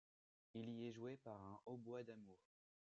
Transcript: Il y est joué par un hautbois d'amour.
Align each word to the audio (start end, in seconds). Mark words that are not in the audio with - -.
Il 0.55 0.67
y 0.71 0.87
est 0.87 0.93
joué 0.93 1.15
par 1.17 1.39
un 1.39 1.59
hautbois 1.67 2.01
d'amour. 2.01 2.39